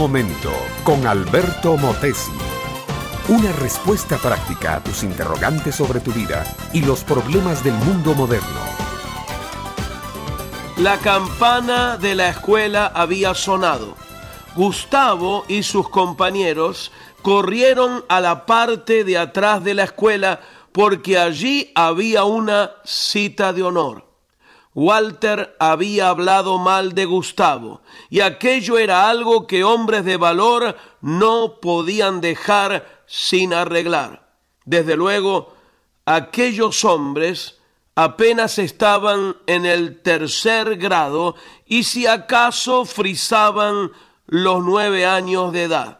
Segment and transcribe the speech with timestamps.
[0.00, 0.50] momento
[0.82, 2.32] con Alberto Motesi.
[3.28, 6.42] Una respuesta práctica a tus interrogantes sobre tu vida
[6.72, 8.60] y los problemas del mundo moderno.
[10.78, 13.94] La campana de la escuela había sonado.
[14.56, 20.40] Gustavo y sus compañeros corrieron a la parte de atrás de la escuela
[20.72, 24.09] porque allí había una cita de honor.
[24.74, 31.58] Walter había hablado mal de Gustavo, y aquello era algo que hombres de valor no
[31.60, 34.28] podían dejar sin arreglar.
[34.64, 35.54] Desde luego,
[36.04, 37.58] aquellos hombres
[37.96, 41.34] apenas estaban en el tercer grado
[41.66, 43.90] y si acaso frisaban
[44.26, 45.98] los nueve años de edad.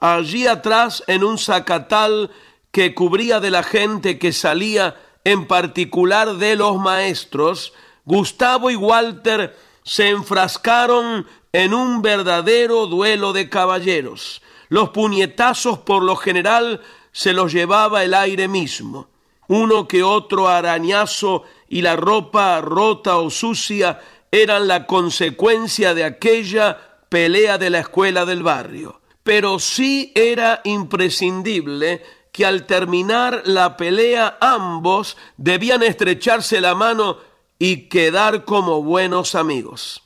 [0.00, 2.30] Allí atrás, en un zacatal
[2.70, 7.74] que cubría de la gente que salía, en particular de los maestros,
[8.08, 14.40] Gustavo y Walter se enfrascaron en un verdadero duelo de caballeros.
[14.70, 16.80] Los puñetazos por lo general
[17.12, 19.10] se los llevaba el aire mismo.
[19.48, 26.78] Uno que otro arañazo y la ropa rota o sucia eran la consecuencia de aquella
[27.10, 29.02] pelea de la escuela del barrio.
[29.22, 32.02] Pero sí era imprescindible
[32.32, 37.27] que al terminar la pelea ambos debían estrecharse la mano
[37.58, 40.02] y quedar como buenos amigos.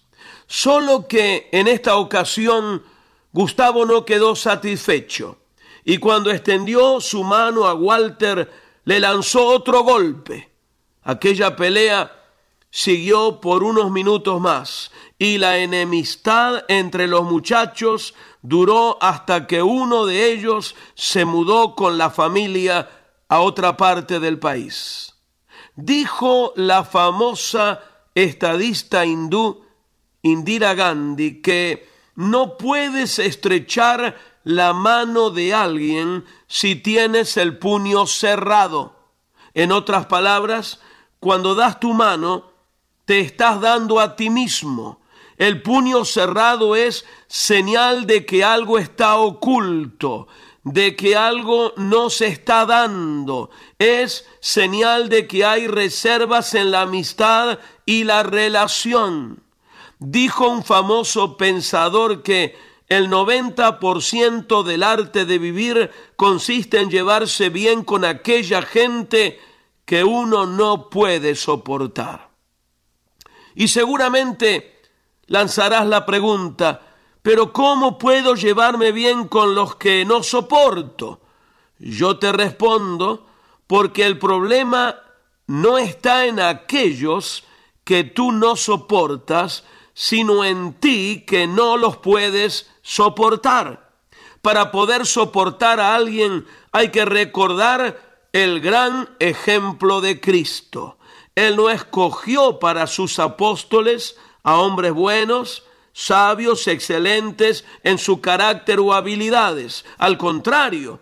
[0.46, 2.82] Solo que en esta ocasión
[3.32, 5.38] Gustavo no quedó satisfecho
[5.84, 8.50] y cuando extendió su mano a Walter
[8.84, 10.50] le lanzó otro golpe.
[11.02, 12.12] Aquella pelea
[12.70, 20.06] siguió por unos minutos más y la enemistad entre los muchachos duró hasta que uno
[20.06, 22.88] de ellos se mudó con la familia
[23.28, 25.14] a otra parte del país.
[25.74, 27.80] Dijo la famosa
[28.14, 29.64] estadista hindú
[30.22, 38.96] Indira Gandhi que no puedes estrechar la mano de alguien si tienes el puño cerrado.
[39.54, 40.80] En otras palabras,
[41.20, 42.50] cuando das tu mano,
[43.04, 45.00] te estás dando a ti mismo.
[45.38, 50.28] El puño cerrado es señal de que algo está oculto,
[50.64, 56.82] de que algo no se está dando, es señal de que hay reservas en la
[56.82, 59.42] amistad y la relación.
[59.98, 62.56] Dijo un famoso pensador que
[62.88, 69.40] el 90% del arte de vivir consiste en llevarse bien con aquella gente
[69.84, 72.30] que uno no puede soportar.
[73.54, 74.80] Y seguramente
[75.26, 76.91] lanzarás la pregunta,
[77.22, 81.20] pero ¿cómo puedo llevarme bien con los que no soporto?
[81.78, 83.26] Yo te respondo,
[83.66, 84.96] porque el problema
[85.46, 87.44] no está en aquellos
[87.84, 93.90] que tú no soportas, sino en ti que no los puedes soportar.
[94.40, 100.98] Para poder soportar a alguien hay que recordar el gran ejemplo de Cristo.
[101.34, 108.92] Él no escogió para sus apóstoles a hombres buenos, sabios, excelentes en su carácter o
[108.92, 109.84] habilidades.
[109.98, 111.00] Al contrario,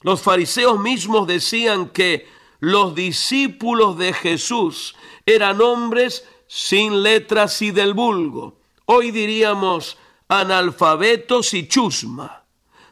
[0.00, 2.28] los fariseos mismos decían que
[2.60, 4.94] los discípulos de Jesús
[5.26, 8.58] eran hombres sin letras y del vulgo.
[8.86, 9.96] Hoy diríamos
[10.28, 12.44] analfabetos y chusma.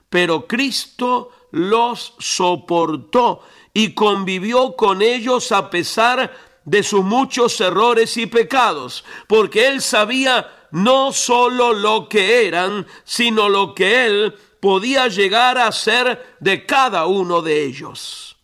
[0.09, 6.33] Pero Cristo los soportó y convivió con ellos a pesar
[6.65, 13.49] de sus muchos errores y pecados, porque él sabía no solo lo que eran, sino
[13.49, 18.37] lo que Él podía llegar a ser de cada uno de ellos.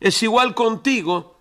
[0.00, 1.38] Es igual contigo,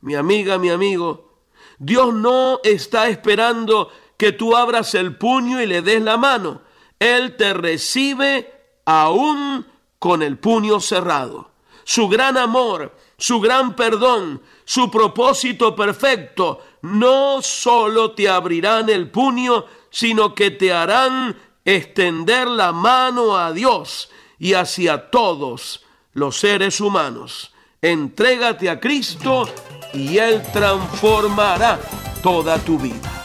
[0.00, 1.42] mi amiga, mi amigo.
[1.78, 6.62] Dios no está esperando que tú abras el puño y le des la mano.
[6.98, 9.66] Él te recibe aún
[9.98, 11.52] con el puño cerrado.
[11.84, 19.66] Su gran amor, su gran perdón, su propósito perfecto, no solo te abrirán el puño,
[19.90, 27.52] sino que te harán extender la mano a Dios y hacia todos los seres humanos.
[27.82, 29.48] Entrégate a Cristo
[29.92, 31.80] y Él transformará
[32.22, 33.24] toda tu vida.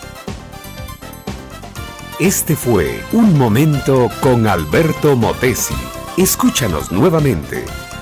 [2.19, 5.75] Este fue Un Momento con Alberto Motesi.
[6.17, 7.65] Escúchanos nuevamente